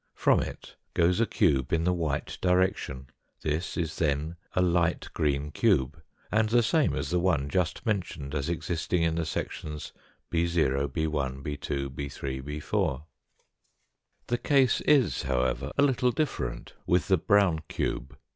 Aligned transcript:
From 0.15 0.39
it 0.39 0.77
goes 0.95 1.19
a 1.19 1.27
cube 1.27 1.71
in 1.71 1.83
the 1.83 1.93
white 1.93 2.39
direction, 2.41 3.05
this 3.43 3.77
is 3.77 3.97
then 3.97 4.35
a 4.55 4.61
light 4.63 5.07
green 5.13 5.51
cube 5.51 6.01
and 6.31 6.49
the 6.49 6.63
same 6.63 6.95
as 6.95 7.11
the 7.11 7.19
one 7.19 7.47
just 7.49 7.85
mentioned 7.85 8.33
as 8.33 8.49
existing 8.49 9.03
in 9.03 9.13
the 9.13 9.27
sections 9.27 9.93
6, 10.33 10.53
61, 10.53 10.63
& 11.43 11.43
2 11.43 11.81
> 11.89 11.91
&3> 11.91 11.95
b 12.43 12.59
t. 12.97 13.03
The 14.25 14.37
case 14.39 14.81
is, 14.87 15.21
however, 15.21 15.71
a 15.77 15.83
little 15.83 16.09
different 16.11 16.73
with 16.87 17.07
the 17.07 17.17
brown 17.17 17.59
cube. 17.67 18.17